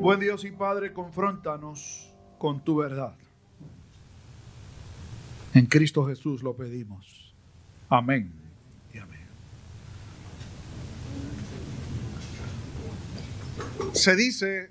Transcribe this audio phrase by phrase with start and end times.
[0.00, 3.14] Buen Dios y Padre, confróntanos con tu verdad.
[5.54, 7.34] En Cristo Jesús lo pedimos.
[7.88, 8.30] Amén
[8.92, 9.26] y amén.
[13.94, 14.70] Se dice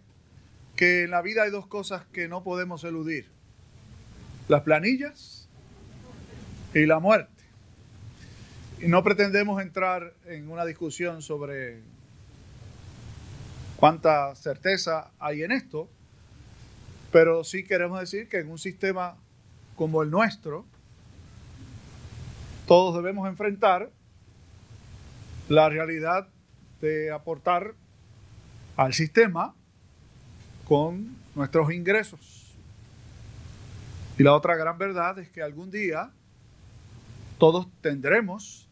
[0.75, 3.27] que en la vida hay dos cosas que no podemos eludir.
[4.47, 5.49] Las planillas
[6.75, 7.43] y la muerte.
[8.79, 11.81] Y no pretendemos entrar en una discusión sobre
[13.77, 15.89] cuánta certeza hay en esto,
[17.11, 19.15] pero sí queremos decir que en un sistema
[19.75, 20.65] como el nuestro,
[22.67, 23.91] todos debemos enfrentar
[25.49, 26.27] la realidad
[26.81, 27.73] de aportar
[28.75, 29.53] al sistema
[30.65, 32.53] con nuestros ingresos.
[34.17, 36.11] Y la otra gran verdad es que algún día
[37.37, 38.67] todos tendremos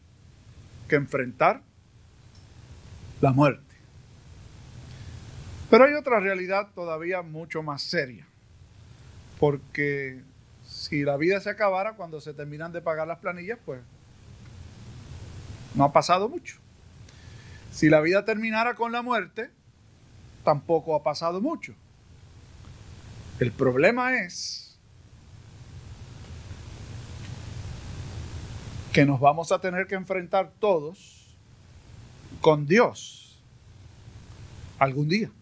[0.88, 1.62] que enfrentar
[3.20, 3.63] la muerte.
[5.74, 8.24] Pero hay otra realidad todavía mucho más seria,
[9.40, 10.22] porque
[10.64, 13.80] si la vida se acabara cuando se terminan de pagar las planillas, pues
[15.74, 16.58] no ha pasado mucho.
[17.72, 19.50] Si la vida terminara con la muerte,
[20.44, 21.74] tampoco ha pasado mucho.
[23.40, 24.78] El problema es
[28.92, 31.36] que nos vamos a tener que enfrentar todos
[32.40, 33.42] con Dios
[34.78, 35.32] algún día.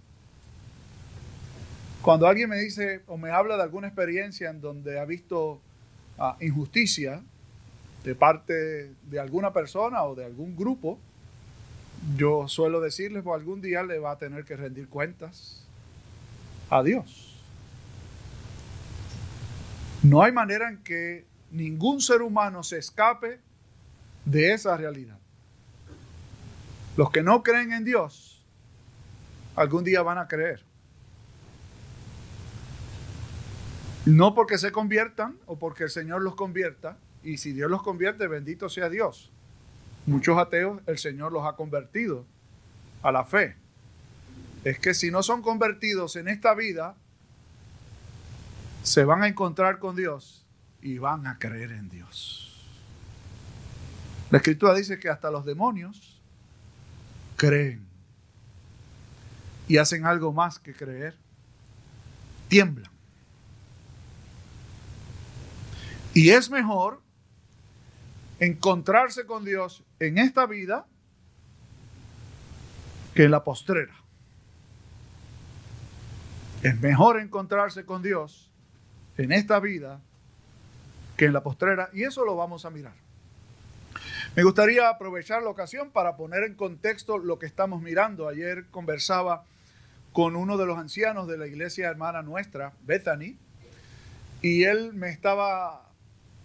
[2.03, 5.61] Cuando alguien me dice o me habla de alguna experiencia en donde ha visto
[6.19, 7.23] ah, injusticia
[8.03, 10.99] de parte de alguna persona o de algún grupo,
[12.17, 15.65] yo suelo decirles, pues algún día le va a tener que rendir cuentas
[16.69, 17.41] a Dios.
[20.03, 23.39] No hay manera en que ningún ser humano se escape
[24.25, 25.19] de esa realidad.
[26.97, 28.45] Los que no creen en Dios,
[29.55, 30.72] algún día van a creer.
[34.05, 38.27] No porque se conviertan o porque el Señor los convierta, y si Dios los convierte,
[38.27, 39.31] bendito sea Dios.
[40.07, 42.27] Muchos ateos el Señor los ha convertido
[43.03, 43.57] a la fe.
[44.65, 46.97] Es que si no son convertidos en esta vida,
[48.83, 50.45] se van a encontrar con Dios
[50.81, 52.69] y van a creer en Dios.
[54.31, 56.21] La escritura dice que hasta los demonios
[57.37, 57.87] creen
[59.69, 61.17] y hacen algo más que creer.
[62.49, 62.91] Tiemblan.
[66.15, 67.01] Y es mejor
[68.39, 70.87] encontrarse con Dios en esta vida
[73.15, 73.95] que en la postrera.
[76.63, 78.51] Es mejor encontrarse con Dios
[79.17, 80.01] en esta vida
[81.17, 82.95] que en la postrera y eso lo vamos a mirar.
[84.35, 88.29] Me gustaría aprovechar la ocasión para poner en contexto lo que estamos mirando.
[88.29, 89.45] Ayer conversaba
[90.13, 93.37] con uno de los ancianos de la iglesia hermana nuestra, Bethany,
[94.41, 95.92] y él me estaba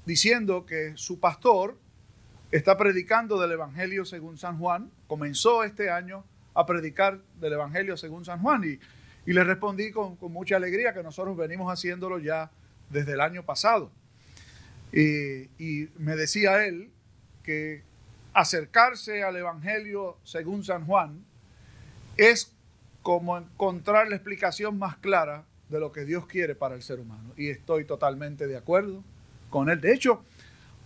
[0.07, 1.77] diciendo que su pastor
[2.51, 6.23] está predicando del Evangelio según San Juan, comenzó este año
[6.53, 8.79] a predicar del Evangelio según San Juan y,
[9.33, 12.49] le respondí con, con, mucha alegría que nosotros venimos haciéndolo ya
[12.89, 13.91] desde el año pasado.
[14.93, 16.89] Y, y me decía él
[17.43, 17.83] que
[18.33, 21.25] acercarse al Evangelio según San Juan
[22.15, 22.55] es
[23.01, 27.33] como encontrar la explicación más clara de lo que Dios quiere para el ser humano.
[27.35, 29.03] Y estoy totalmente de acuerdo
[29.49, 29.81] con él.
[29.81, 30.23] De hecho,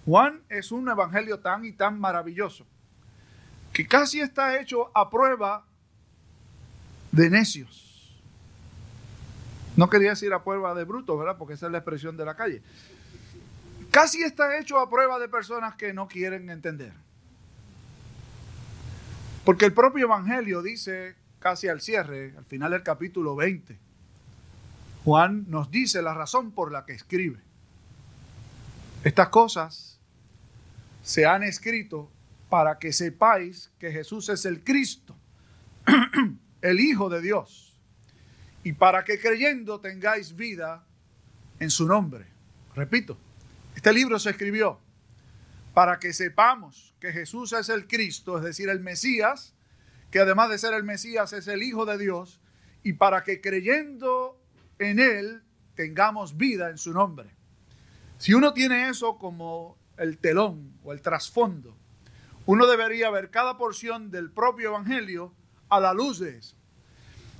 [0.05, 2.65] Juan es un evangelio tan y tan maravilloso
[3.73, 5.65] que casi está hecho a prueba
[7.11, 8.19] de necios.
[9.75, 11.37] No quería decir a prueba de brutos, ¿verdad?
[11.37, 12.61] Porque esa es la expresión de la calle.
[13.89, 16.93] Casi está hecho a prueba de personas que no quieren entender.
[19.45, 23.77] Porque el propio Evangelio dice casi al cierre, al final del capítulo 20,
[25.03, 27.39] Juan nos dice la razón por la que escribe.
[29.03, 29.99] Estas cosas
[31.01, 32.11] se han escrito
[32.49, 35.17] para que sepáis que Jesús es el Cristo,
[36.61, 37.75] el Hijo de Dios,
[38.63, 40.85] y para que creyendo tengáis vida
[41.59, 42.27] en su nombre.
[42.75, 43.17] Repito,
[43.75, 44.79] este libro se escribió
[45.73, 49.55] para que sepamos que Jesús es el Cristo, es decir, el Mesías,
[50.11, 52.39] que además de ser el Mesías es el Hijo de Dios,
[52.83, 54.39] y para que creyendo
[54.77, 55.41] en Él
[55.73, 57.40] tengamos vida en su nombre.
[58.21, 61.75] Si uno tiene eso como el telón o el trasfondo,
[62.45, 65.33] uno debería ver cada porción del propio Evangelio
[65.69, 66.55] a la luz de eso.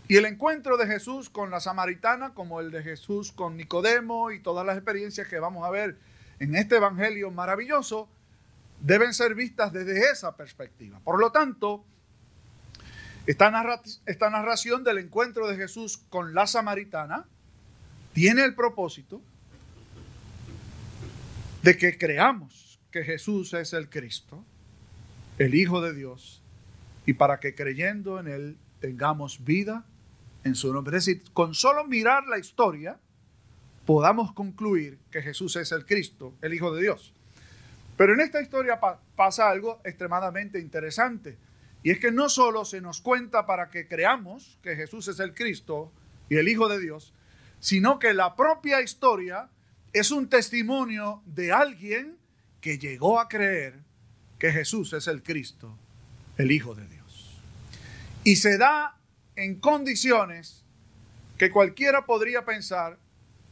[0.08, 4.40] Y el encuentro de Jesús con la samaritana, como el de Jesús con Nicodemo y
[4.40, 6.00] todas las experiencias que vamos a ver
[6.40, 8.10] en este Evangelio maravilloso,
[8.80, 11.00] deben ser vistas desde esa perspectiva.
[11.04, 11.86] Por lo tanto,
[13.28, 13.52] Esta,
[14.08, 17.28] esta narración del encuentro de Jesús con la samaritana
[18.14, 19.22] tiene el propósito
[21.64, 24.44] de que creamos que Jesús es el Cristo,
[25.38, 26.42] el Hijo de Dios,
[27.06, 29.86] y para que creyendo en Él tengamos vida
[30.44, 30.98] en su nombre.
[30.98, 33.00] Es decir, con solo mirar la historia,
[33.86, 37.14] podamos concluir que Jesús es el Cristo, el Hijo de Dios.
[37.96, 38.80] Pero en esta historia
[39.16, 41.38] pasa algo extremadamente interesante.
[41.84, 45.34] Y es que no solo se nos cuenta para que creamos que Jesús es el
[45.36, 45.92] Cristo
[46.30, 47.14] y el Hijo de Dios,
[47.60, 49.50] sino que la propia historia
[49.94, 52.18] es un testimonio de alguien
[52.62, 53.80] que llegó a creer
[54.40, 55.78] que Jesús es el Cristo,
[56.38, 57.40] el Hijo de Dios.
[58.24, 58.98] Y se da
[59.36, 60.64] en condiciones
[61.38, 62.98] que cualquiera podría pensar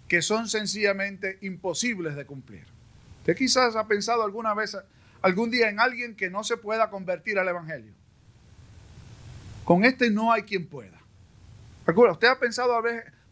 [0.07, 2.65] que son sencillamente imposibles de cumplir.
[3.19, 4.77] Usted quizás ha pensado alguna vez,
[5.21, 7.93] algún día en alguien que no se pueda convertir al Evangelio.
[9.65, 10.99] Con este no hay quien pueda.
[11.85, 12.73] Recuerda, usted ha pensado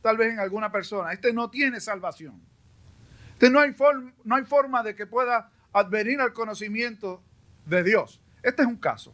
[0.01, 2.39] tal vez en alguna persona, este no tiene salvación.
[3.37, 3.75] Este no hay,
[4.23, 7.21] no hay forma de que pueda advenir al conocimiento
[7.67, 8.19] de Dios.
[8.41, 9.13] Este es un caso.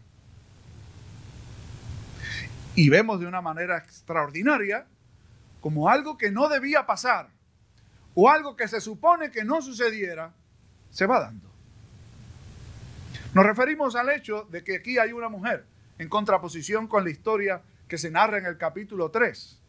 [2.74, 4.86] Y vemos de una manera extraordinaria
[5.60, 7.28] como algo que no debía pasar
[8.16, 10.32] o algo que se supone que no sucediera,
[10.90, 11.50] se va dando.
[13.34, 15.66] Nos referimos al hecho de que aquí hay una mujer
[15.98, 19.60] en contraposición con la historia que se narra en el capítulo 3.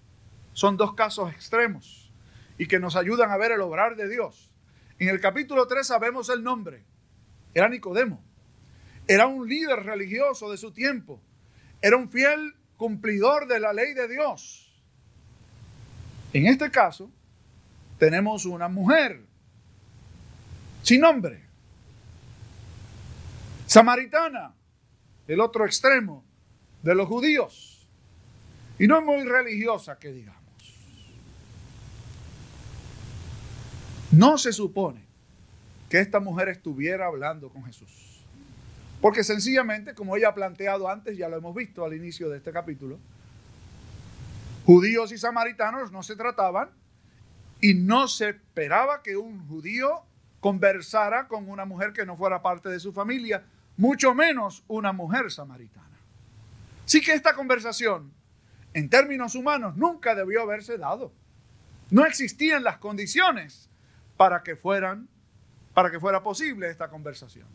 [0.53, 2.04] Son dos casos extremos
[2.59, 4.51] y que nos ayudan a ver el obrar de Dios.
[4.99, 6.85] En el capítulo 3 sabemos el nombre.
[7.53, 8.23] Era Nicodemo.
[9.07, 11.21] Era un líder religioso de su tiempo.
[11.83, 14.73] Era un fiel cumplidor de la ley de Dios.
[16.33, 17.11] En este caso,
[17.99, 19.21] tenemos una mujer
[20.83, 21.43] sin nombre,
[23.67, 24.55] samaritana,
[25.27, 26.25] el otro extremo
[26.83, 27.89] de los judíos.
[28.79, 30.44] Y no es muy religiosa que digamos.
[34.17, 35.05] No se supone
[35.89, 38.23] que esta mujer estuviera hablando con Jesús.
[39.01, 42.53] Porque sencillamente, como ella ha planteado antes, ya lo hemos visto al inicio de este
[42.53, 42.99] capítulo,
[44.65, 46.71] judíos y samaritanos no se trataban
[47.61, 50.03] y no se esperaba que un judío
[50.39, 53.43] conversara con una mujer que no fuera parte de su familia,
[53.77, 55.99] mucho menos una mujer samaritana.
[56.85, 58.13] Sí que esta conversación,
[58.75, 61.13] en términos humanos, nunca debió haberse dado.
[61.91, 63.69] No existían las condiciones
[64.17, 65.09] para que fueran,
[65.73, 67.47] para que fuera posible esta conversación.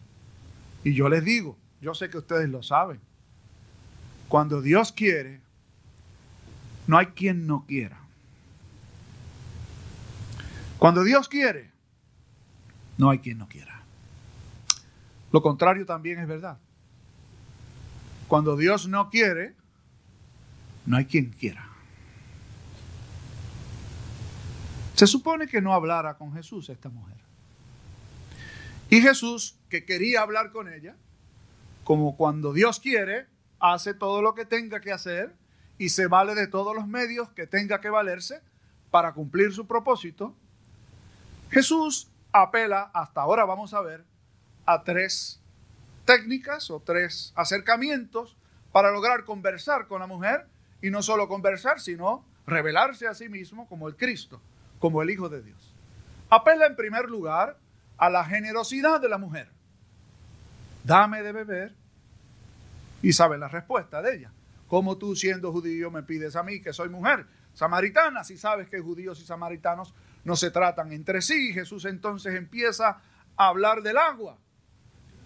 [0.84, 3.00] Y yo les digo, yo sé que ustedes lo saben,
[4.28, 5.42] cuando Dios quiere,
[6.88, 8.00] no hay quien no quiera.
[10.78, 11.72] Cuando Dios quiere,
[12.98, 13.82] no hay quien no quiera.
[15.32, 16.58] Lo contrario también es verdad.
[18.28, 19.56] Cuando Dios no quiere,
[20.86, 21.69] no hay quien quiera.
[25.00, 27.16] Se supone que no hablara con Jesús esta mujer.
[28.90, 30.98] Y Jesús, que quería hablar con ella,
[31.86, 33.26] como cuando Dios quiere,
[33.62, 35.34] hace todo lo que tenga que hacer
[35.78, 38.42] y se vale de todos los medios que tenga que valerse
[38.92, 40.36] para cumplir su propósito.
[41.50, 44.04] Jesús apela, hasta ahora vamos a ver,
[44.66, 45.40] a tres
[46.04, 48.36] técnicas o tres acercamientos
[48.74, 50.46] para lograr conversar con la mujer
[50.82, 54.42] y no solo conversar, sino revelarse a sí mismo como el Cristo,
[54.80, 55.76] como el Hijo de Dios.
[56.30, 57.58] Apela en primer lugar
[57.98, 59.50] a la generosidad de la mujer.
[60.84, 61.76] Dame de beber
[63.02, 64.32] y sabe la respuesta de ella.
[64.68, 68.80] ¿Cómo tú siendo judío me pides a mí que soy mujer samaritana si sabes que
[68.80, 69.94] judíos y samaritanos
[70.24, 71.54] no se tratan entre sí?
[71.54, 73.02] Jesús entonces empieza
[73.36, 74.38] a hablar del agua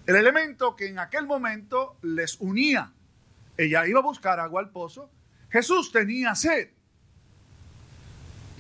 [0.06, 2.92] el elemento que en aquel momento les unía.
[3.58, 5.10] Ella iba a buscar agua al pozo.
[5.50, 6.70] Jesús tenía sed.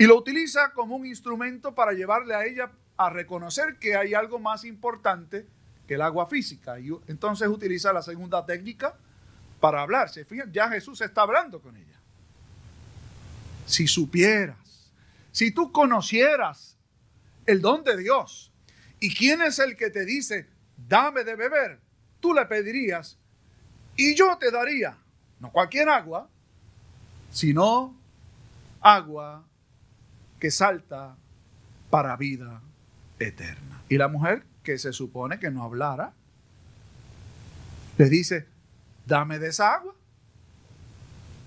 [0.03, 4.37] Y lo utiliza como un instrumento para llevarle a ella a reconocer que hay algo
[4.37, 5.47] más importante
[5.87, 6.77] que el agua física.
[6.77, 8.97] Y entonces utiliza la segunda técnica
[9.61, 10.25] para hablarse.
[10.25, 11.97] Fíjense, ya Jesús está hablando con ella.
[13.65, 14.91] Si supieras,
[15.31, 16.75] si tú conocieras
[17.45, 18.51] el don de Dios
[18.99, 21.79] y quién es el que te dice, dame de beber,
[22.19, 23.17] tú le pedirías
[23.95, 24.97] y yo te daría,
[25.39, 26.27] no cualquier agua,
[27.31, 27.95] sino
[28.81, 29.45] agua
[30.43, 31.15] que salta
[31.89, 32.61] para vida
[33.17, 33.81] eterna.
[33.87, 36.11] Y la mujer, que se supone que no hablara,
[37.97, 38.45] le dice,
[39.05, 39.95] dame de esa agua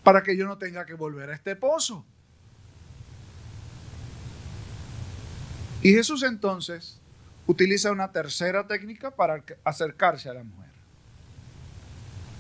[0.03, 2.07] para que yo no tenga que volver a este pozo.
[5.83, 6.99] Y Jesús entonces
[7.47, 10.71] utiliza una tercera técnica para acercarse a la mujer.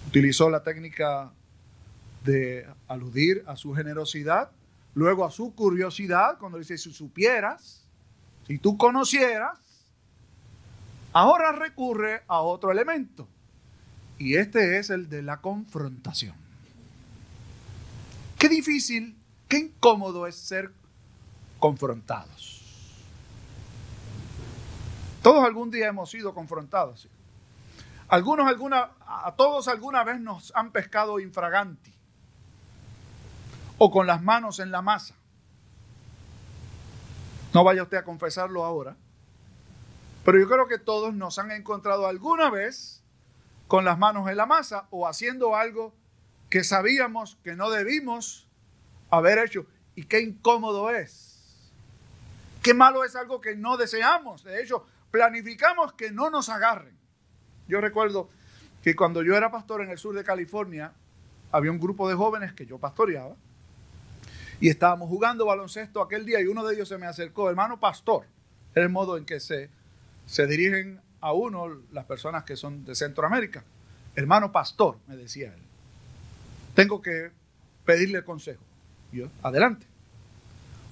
[0.08, 1.30] Utilizó la técnica
[2.24, 4.52] de aludir a su generosidad,
[4.96, 7.86] luego a su curiosidad, cuando dice, si supieras,
[8.46, 9.58] si tú conocieras,
[11.12, 13.28] ahora recurre a otro elemento.
[14.18, 16.34] Y este es el de la confrontación.
[18.38, 19.14] Qué difícil,
[19.48, 20.72] qué incómodo es ser
[21.58, 22.62] confrontados.
[25.22, 27.06] Todos algún día hemos sido confrontados.
[28.08, 31.95] Algunos, alguna, a todos alguna vez nos han pescado infraganti
[33.78, 35.14] o con las manos en la masa.
[37.52, 38.96] No vaya usted a confesarlo ahora.
[40.24, 43.02] Pero yo creo que todos nos han encontrado alguna vez
[43.68, 45.94] con las manos en la masa o haciendo algo
[46.50, 48.48] que sabíamos que no debimos
[49.10, 49.66] haber hecho.
[49.94, 51.70] Y qué incómodo es.
[52.62, 54.42] Qué malo es algo que no deseamos.
[54.42, 56.96] De hecho, planificamos que no nos agarren.
[57.68, 58.28] Yo recuerdo
[58.82, 60.92] que cuando yo era pastor en el sur de California,
[61.52, 63.36] había un grupo de jóvenes que yo pastoreaba
[64.60, 68.26] y estábamos jugando baloncesto aquel día y uno de ellos se me acercó, hermano pastor,
[68.70, 69.70] es el modo en que se,
[70.26, 73.64] se dirigen a uno las personas que son de Centroamérica.
[74.14, 75.62] Hermano pastor, me decía él,
[76.74, 77.30] tengo que
[77.84, 78.62] pedirle consejo.
[79.12, 79.86] Yo, adelante.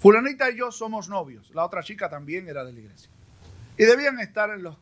[0.00, 3.10] Fulanita y yo somos novios, la otra chica también era de la iglesia.
[3.78, 4.76] Y debían estar en los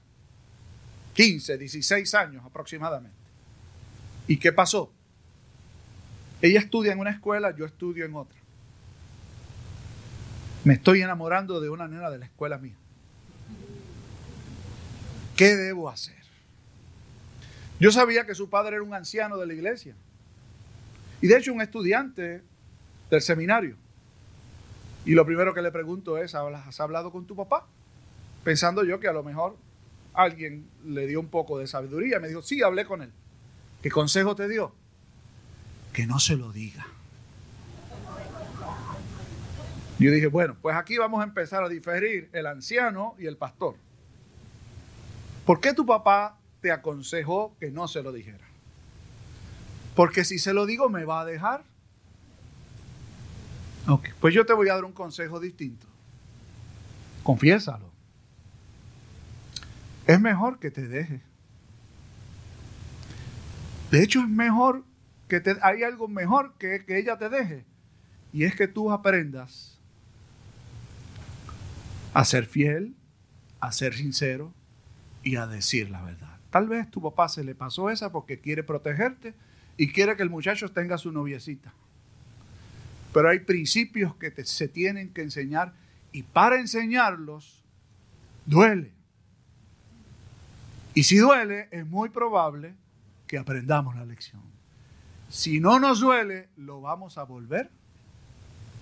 [1.15, 3.17] 15, 16 años aproximadamente.
[4.27, 4.93] ¿Y qué pasó?
[6.41, 8.42] Ella estudia en una escuela, yo estudio en otra.
[10.65, 12.77] Me estoy enamorando de una nena de la escuela mía.
[15.37, 16.23] ¿Qué debo hacer?
[17.81, 19.97] Yo sabía que su padre era un anciano de la iglesia.
[21.21, 22.43] Y de hecho un estudiante
[23.11, 23.77] del seminario.
[25.05, 27.67] Y lo primero que le pregunto es, ¿has hablado con tu papá?
[28.45, 29.57] Pensando yo que a lo mejor
[30.15, 32.21] alguien le dio un poco de sabiduría.
[32.21, 33.11] Me dijo, sí, hablé con él.
[33.83, 34.73] ¿Qué consejo te dio?
[35.93, 36.87] Que no se lo diga.
[40.03, 43.77] Yo dije, bueno, pues aquí vamos a empezar a diferir el anciano y el pastor.
[45.47, 48.45] ¿Por qué tu papá te aconsejó que no se lo dijera?
[49.95, 51.63] Porque si se lo digo me va a dejar.
[53.87, 55.87] Ok, pues yo te voy a dar un consejo distinto.
[57.23, 57.89] Confiésalo.
[60.09, 61.21] Es mejor que te deje.
[63.93, 64.85] De hecho, es mejor
[65.29, 67.65] que te, hay algo mejor que que ella te deje.
[68.33, 69.72] Y es que tú aprendas
[72.15, 72.95] a ser fiel,
[73.61, 74.53] a ser sincero
[75.23, 76.39] y a decir la verdad.
[76.51, 79.35] Tal vez tu papá se le pasó esa porque quiere protegerte
[79.77, 81.73] y quiere que el muchacho tenga su noviecita.
[83.13, 85.73] Pero hay principios que se tienen que enseñar
[86.13, 87.63] y para enseñarlos
[88.47, 88.93] duele.
[90.95, 92.75] Y si duele, es muy probable
[93.27, 94.43] que aprendamos la lección.
[95.31, 97.71] Si no nos duele, lo vamos a volver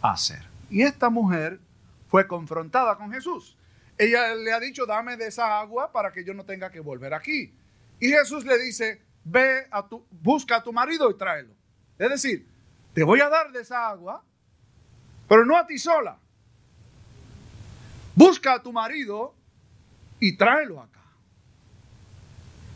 [0.02, 0.44] a hacer.
[0.70, 1.60] Y esta mujer
[2.10, 3.56] fue confrontada con Jesús.
[3.96, 7.14] Ella le ha dicho, dame de esa agua para que yo no tenga que volver
[7.14, 7.54] aquí.
[8.00, 11.54] Y Jesús le dice, ve a tu, busca a tu marido y tráelo.
[11.98, 12.48] Es decir,
[12.94, 14.24] te voy a dar de esa agua,
[15.28, 16.18] pero no a ti sola.
[18.16, 19.34] Busca a tu marido
[20.18, 21.00] y tráelo acá.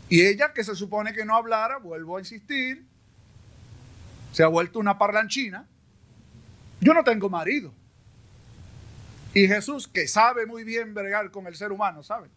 [0.07, 2.85] Y ella, que se supone que no hablara, vuelvo a insistir,
[4.31, 5.67] se ha vuelto una parlanchina.
[6.79, 7.73] Yo no tengo marido.
[9.35, 12.29] Y Jesús, que sabe muy bien bregar con el ser humano, ¿sabe?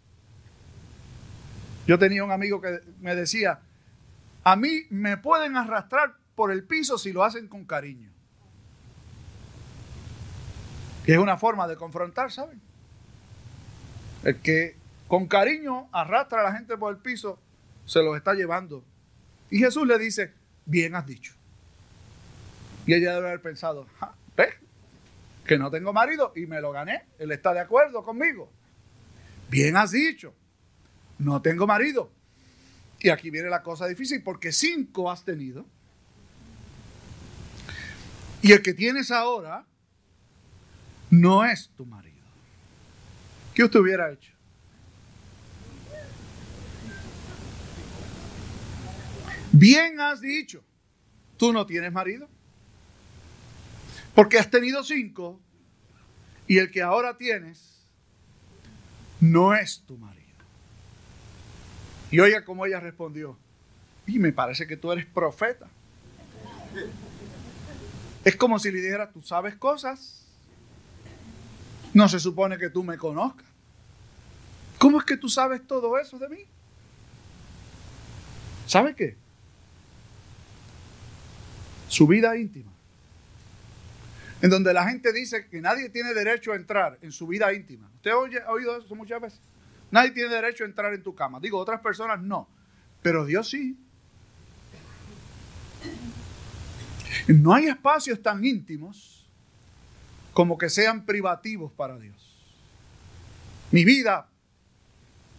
[1.87, 3.61] Yo tenía un amigo que me decía,
[4.43, 8.11] a mí me pueden arrastrar por el piso si lo hacen con cariño.
[11.07, 12.61] Que es una forma de confrontar, ¿saben?
[14.25, 14.76] El que
[15.07, 17.38] con cariño arrastra a la gente por el piso,
[17.87, 18.85] se los está llevando.
[19.50, 20.35] Y Jesús le dice,
[20.67, 21.33] bien has dicho.
[22.87, 23.87] Y ella debe haber pensado,
[24.37, 24.52] ¿ves?
[25.49, 27.07] Que no tengo marido y me lo gané.
[27.19, 28.52] Él está de acuerdo conmigo.
[29.50, 30.35] Bien has dicho,
[31.19, 32.12] no tengo marido.
[33.00, 35.67] Y aquí viene la cosa difícil porque cinco has tenido.
[38.43, 39.64] Y el que tienes ahora
[41.11, 42.14] no es tu marido.
[43.55, 44.33] ¿Qué usted hubiera hecho?
[49.50, 50.62] Bien has dicho,
[51.38, 52.28] tú no tienes marido.
[54.19, 55.39] Porque has tenido cinco
[56.49, 57.87] y el que ahora tienes
[59.21, 60.27] no es tu marido.
[62.11, 63.39] Y oiga cómo ella respondió.
[64.09, 65.69] Y me parece que tú eres profeta.
[68.25, 70.27] Es como si le dijera, tú sabes cosas.
[71.95, 73.47] No se supone que tú me conozcas.
[74.79, 76.45] ¿Cómo es que tú sabes todo eso de mí?
[78.67, 79.17] ¿Sabe qué?
[81.87, 82.73] Su vida íntima.
[84.40, 87.90] En donde la gente dice que nadie tiene derecho a entrar en su vida íntima.
[87.97, 89.40] ¿Usted ha oído eso muchas veces?
[89.90, 91.40] Nadie tiene derecho a entrar en tu cama.
[91.40, 92.49] Digo, otras personas no.
[93.02, 93.76] Pero Dios sí.
[97.26, 99.26] No hay espacios tan íntimos
[100.33, 102.37] como que sean privativos para Dios.
[103.71, 104.28] Mi vida,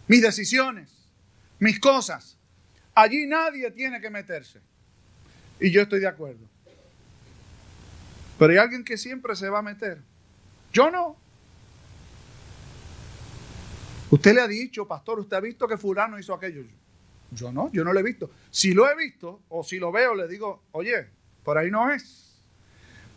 [0.08, 0.92] mis decisiones,
[1.58, 2.36] mis cosas.
[2.94, 4.60] Allí nadie tiene que meterse.
[5.58, 6.46] Y yo estoy de acuerdo.
[8.40, 10.00] Pero hay alguien que siempre se va a meter.
[10.72, 11.14] Yo no.
[14.08, 16.62] Usted le ha dicho, pastor, usted ha visto que fulano hizo aquello.
[17.32, 18.30] Yo no, yo no lo he visto.
[18.50, 21.06] Si lo he visto o si lo veo, le digo, oye,
[21.44, 22.34] por ahí no es.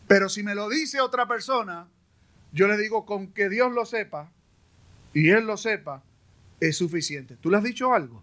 [0.09, 1.87] Pero si me lo dice otra persona,
[2.51, 4.29] yo le digo, con que Dios lo sepa
[5.13, 6.03] y Él lo sepa,
[6.59, 7.37] es suficiente.
[7.37, 8.21] ¿Tú le has dicho algo?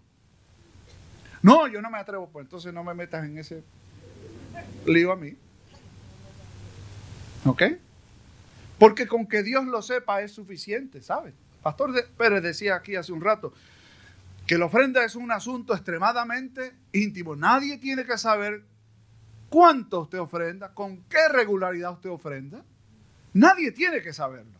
[1.41, 3.63] No, yo no me atrevo, pues entonces no me metas en ese
[4.85, 5.35] lío a mí.
[7.45, 7.63] ¿Ok?
[8.77, 11.33] Porque con que Dios lo sepa es suficiente, ¿sabes?
[11.61, 13.53] Pastor Pérez decía aquí hace un rato
[14.47, 17.35] que la ofrenda es un asunto extremadamente íntimo.
[17.35, 18.63] Nadie tiene que saber
[19.49, 22.63] cuánto usted ofrenda, con qué regularidad usted ofrenda.
[23.33, 24.59] Nadie tiene que saberlo.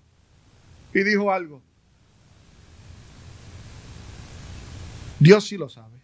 [0.94, 1.62] Y dijo algo.
[5.20, 6.00] Dios sí lo sabe.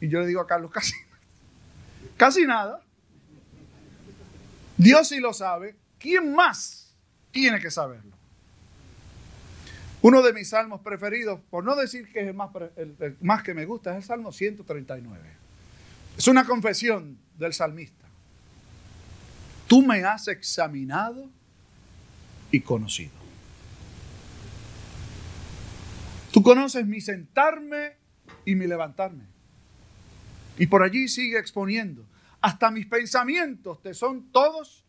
[0.00, 0.94] Y yo le digo a Carlos, casi,
[2.16, 2.82] casi nada.
[4.76, 5.76] Dios sí lo sabe.
[5.98, 6.94] ¿Quién más
[7.30, 8.16] tiene que saberlo?
[10.02, 13.90] Uno de mis salmos preferidos, por no decir que es el más, que me gusta,
[13.90, 15.20] es el Salmo 139.
[16.16, 18.04] Es una confesión del salmista.
[19.66, 21.28] Tú me has examinado
[22.52, 23.16] y conocido.
[26.30, 27.96] Tú conoces mi sentarme
[28.44, 29.24] y mi levantarme.
[30.56, 32.04] Y por allí sigue exponiendo.
[32.40, 34.85] Hasta mis pensamientos te son todos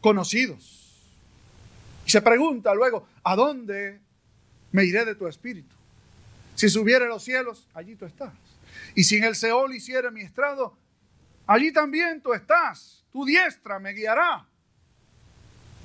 [0.00, 1.10] conocidos.
[2.06, 4.00] Y se pregunta luego, ¿a dónde
[4.72, 5.74] me iré de tu espíritu?
[6.54, 8.32] Si subiere los cielos, allí tú estás.
[8.94, 10.76] Y si en el Seol hiciere mi estrado,
[11.46, 14.46] allí también tú estás tu diestra me guiará.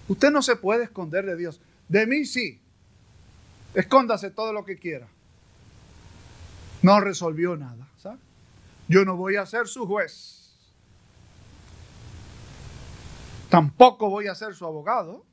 [0.07, 1.59] Usted no se puede esconder de Dios.
[1.87, 2.61] De mí sí.
[3.73, 5.07] Escóndase todo lo que quiera.
[6.81, 7.87] No resolvió nada.
[8.87, 10.42] Yo no voy a ser su juez.
[13.53, 15.23] Tampoco voy a ser su abogado.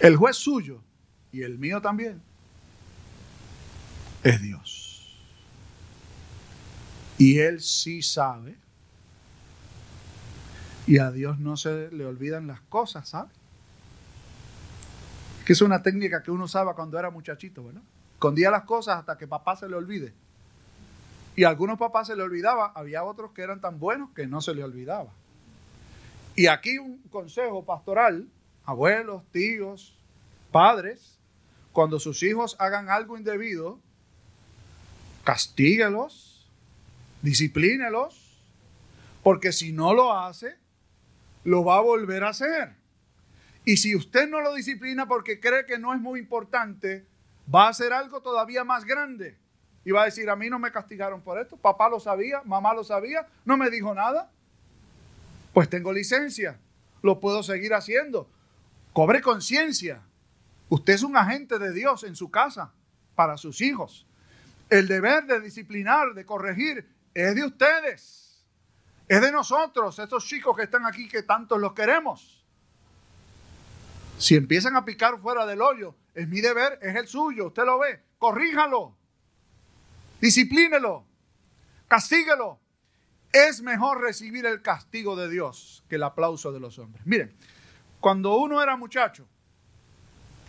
[0.00, 0.82] El juez suyo
[1.30, 2.20] y el mío también
[4.24, 5.16] es Dios.
[7.18, 8.58] Y Él sí sabe
[10.88, 13.30] y a Dios no se le olvidan las cosas, ¿sabe?
[15.44, 17.82] Que es una técnica que uno usaba cuando era muchachito, ¿verdad?
[18.14, 20.25] Escondía las cosas hasta que papá se le olvide.
[21.36, 24.40] Y a algunos papás se le olvidaba, había otros que eran tan buenos que no
[24.40, 25.12] se le olvidaba.
[26.34, 28.26] Y aquí un consejo pastoral,
[28.64, 29.98] abuelos, tíos,
[30.50, 31.18] padres,
[31.72, 33.78] cuando sus hijos hagan algo indebido,
[35.24, 36.48] castíguelos,
[37.20, 38.40] disciplínelos,
[39.22, 40.56] porque si no lo hace,
[41.44, 42.76] lo va a volver a hacer.
[43.66, 47.06] Y si usted no lo disciplina porque cree que no es muy importante,
[47.52, 49.36] va a hacer algo todavía más grande.
[49.86, 52.74] Y va a decir, a mí no me castigaron por esto, papá lo sabía, mamá
[52.74, 54.32] lo sabía, no me dijo nada.
[55.52, 56.58] Pues tengo licencia,
[57.02, 58.28] lo puedo seguir haciendo.
[58.92, 60.02] Cobre conciencia.
[60.70, 62.72] Usted es un agente de Dios en su casa
[63.14, 64.08] para sus hijos.
[64.70, 68.44] El deber de disciplinar, de corregir, es de ustedes.
[69.06, 72.44] Es de nosotros, estos chicos que están aquí, que tantos los queremos.
[74.18, 77.78] Si empiezan a picar fuera del hoyo, es mi deber, es el suyo, usted lo
[77.78, 78.95] ve, corríjalo,
[80.20, 81.06] disciplínelo,
[81.88, 82.60] castíguelo.
[83.32, 87.04] Es mejor recibir el castigo de Dios que el aplauso de los hombres.
[87.06, 87.34] Miren,
[88.00, 89.26] cuando uno era muchacho,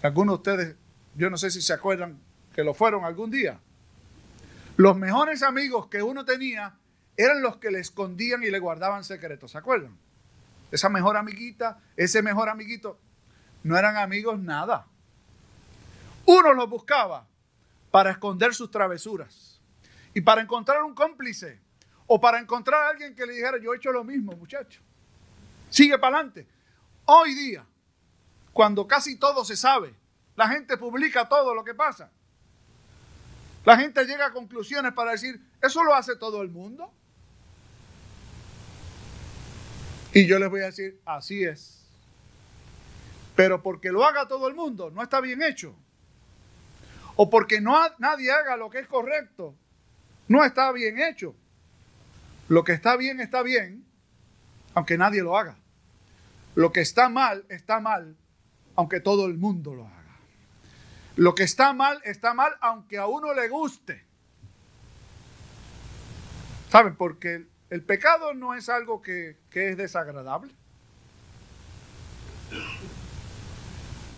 [0.01, 0.75] algunos de ustedes,
[1.15, 2.19] yo no sé si se acuerdan
[2.53, 3.59] que lo fueron algún día,
[4.77, 6.75] los mejores amigos que uno tenía
[7.17, 9.97] eran los que le escondían y le guardaban secretos, ¿se acuerdan?
[10.71, 12.99] Esa mejor amiguita, ese mejor amiguito,
[13.63, 14.85] no eran amigos nada.
[16.25, 17.27] Uno los buscaba
[17.89, 19.56] para esconder sus travesuras
[20.17, 21.59] y para encontrar un cómplice
[22.07, 24.81] o para encontrar a alguien que le dijera, yo he hecho lo mismo, muchacho.
[25.69, 26.47] Sigue para adelante.
[27.05, 27.63] Hoy día,
[28.51, 29.93] cuando casi todo se sabe,
[30.35, 32.09] la gente publica todo lo que pasa.
[33.63, 36.91] La gente llega a conclusiones para decir, eso lo hace todo el mundo.
[40.13, 41.85] Y yo les voy a decir, así es.
[43.35, 45.75] Pero porque lo haga todo el mundo, no está bien hecho.
[47.17, 49.53] O porque no nadie haga lo que es correcto,
[50.27, 51.35] no está bien hecho.
[52.47, 53.85] Lo que está bien está bien,
[54.73, 55.57] aunque nadie lo haga.
[56.55, 58.15] Lo que está mal está mal,
[58.75, 59.97] aunque todo el mundo lo haga.
[61.15, 64.03] Lo que está mal está mal, aunque a uno le guste.
[66.69, 66.95] ¿Saben?
[66.95, 70.53] Porque el pecado no es algo que, que es desagradable.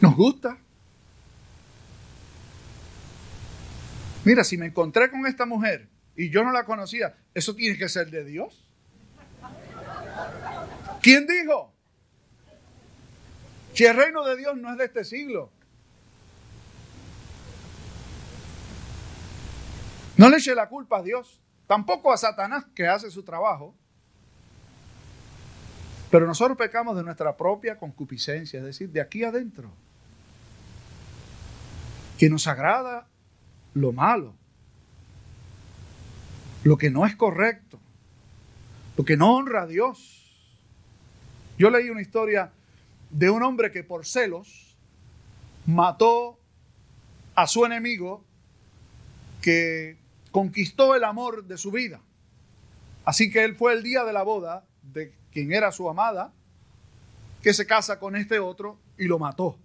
[0.02, 0.58] Nos gusta.
[4.24, 5.88] Mira, si me encontré con esta mujer
[6.20, 8.62] y yo no la conocía, eso tiene que ser de Dios.
[11.02, 11.74] ¿Quién dijo?
[13.74, 15.50] Si el reino de Dios no es de este siglo.
[20.18, 23.74] No le eche la culpa a Dios, tampoco a Satanás que hace su trabajo.
[26.12, 29.72] Pero nosotros pecamos de nuestra propia concupiscencia, es decir, de aquí adentro.
[32.18, 33.08] Que nos agrada
[33.74, 34.36] lo malo,
[36.64, 37.80] lo que no es correcto,
[38.98, 40.32] lo que no honra a Dios.
[41.58, 42.52] Yo leí una historia
[43.10, 44.76] de un hombre que por celos
[45.66, 46.40] mató
[47.36, 48.24] a su enemigo
[49.42, 49.98] que
[50.32, 52.02] conquistó el amor de su vida.
[53.06, 56.34] Así que él fue el día de la boda de quien era su amada,
[57.42, 59.58] que se casa con este otro y lo mató.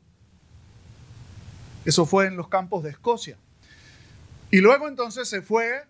[1.85, 3.37] Eso fue en los campos de Escocia.
[4.51, 5.83] Y luego entonces se fue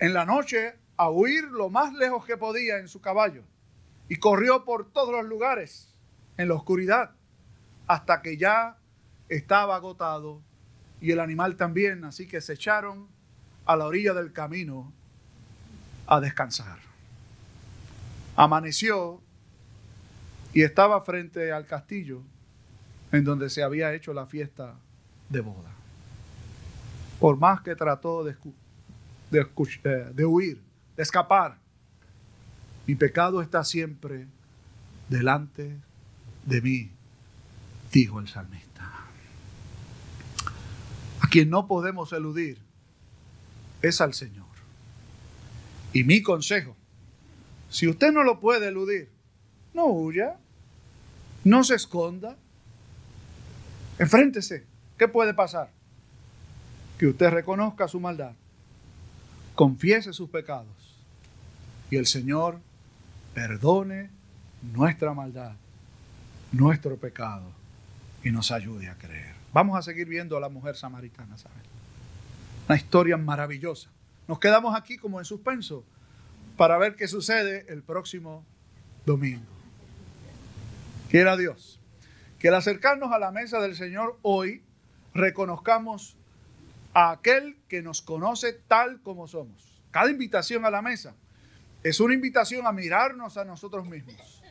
[0.00, 3.44] en la noche a huir lo más lejos que podía en su caballo
[4.08, 5.94] y corrió por todos los lugares
[6.36, 7.12] en la oscuridad
[7.86, 8.78] hasta que ya
[9.28, 10.42] estaba agotado
[11.00, 13.08] y el animal también, así que se echaron
[13.66, 14.92] a la orilla del camino
[16.06, 16.78] a descansar.
[18.34, 19.20] Amaneció
[20.52, 22.22] y estaba frente al castillo
[23.12, 24.74] en donde se había hecho la fiesta
[25.28, 25.70] de boda.
[27.20, 28.36] Por más que trató de,
[29.32, 30.60] eh, de, huir,
[30.96, 31.58] de escapar,
[32.86, 34.26] mi pecado está siempre
[35.08, 35.76] delante
[36.44, 36.90] de mí,
[37.92, 38.90] dijo el salmista.
[41.20, 42.58] A quien no podemos eludir
[43.82, 44.46] es al Señor.
[45.92, 46.76] Y mi consejo,
[47.68, 49.10] si usted no lo puede eludir,
[49.74, 50.38] no huya,
[51.44, 52.36] no se esconda,
[53.98, 54.66] enfréntese.
[54.98, 55.70] ¿Qué puede pasar?
[56.98, 58.32] Que usted reconozca su maldad,
[59.58, 60.94] confiese sus pecados
[61.90, 62.60] y el Señor
[63.34, 64.08] perdone
[64.62, 65.56] nuestra maldad,
[66.52, 67.50] nuestro pecado
[68.22, 69.34] y nos ayude a creer.
[69.52, 71.58] Vamos a seguir viendo a la mujer samaritana, ¿saben?
[72.68, 73.90] Una historia maravillosa.
[74.28, 75.82] Nos quedamos aquí como en suspenso
[76.56, 78.44] para ver qué sucede el próximo
[79.06, 79.42] domingo.
[81.10, 81.80] Quiera Dios
[82.38, 84.62] que al acercarnos a la mesa del Señor hoy
[85.14, 86.16] reconozcamos
[86.98, 89.80] a aquel que nos conoce tal como somos.
[89.92, 91.14] Cada invitación a la mesa
[91.84, 94.42] es una invitación a mirarnos a nosotros mismos,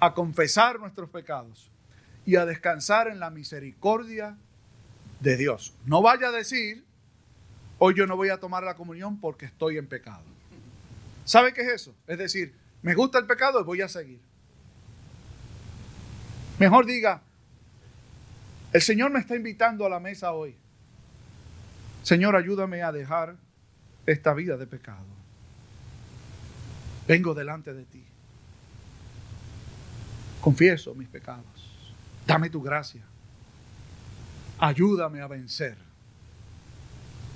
[0.00, 1.70] a confesar nuestros pecados
[2.24, 4.38] y a descansar en la misericordia
[5.20, 5.74] de Dios.
[5.84, 6.82] No vaya a decir,
[7.76, 10.24] hoy yo no voy a tomar la comunión porque estoy en pecado.
[11.26, 11.94] ¿Sabe qué es eso?
[12.06, 14.22] Es decir, me gusta el pecado y voy a seguir.
[16.58, 17.20] Mejor diga,
[18.72, 20.56] el Señor me está invitando a la mesa hoy.
[22.06, 23.34] Señor, ayúdame a dejar
[24.06, 25.08] esta vida de pecado.
[27.08, 28.04] Vengo delante de ti.
[30.40, 31.96] Confieso mis pecados.
[32.24, 33.02] Dame tu gracia.
[34.60, 35.76] Ayúdame a vencer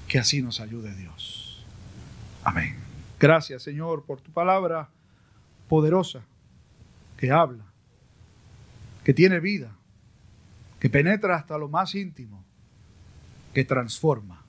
[0.06, 1.66] que así nos ayude Dios.
[2.44, 2.76] Amén.
[3.18, 4.88] Gracias Señor por tu palabra
[5.68, 6.22] poderosa
[7.16, 7.64] que habla,
[9.02, 9.76] que tiene vida,
[10.78, 12.44] que penetra hasta lo más íntimo,
[13.52, 14.39] que transforma.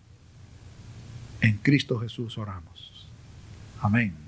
[1.42, 3.08] En Cristo Jesús oramos.
[3.82, 4.21] Amén.